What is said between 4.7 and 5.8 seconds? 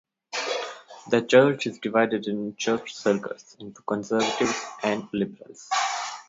and liberals".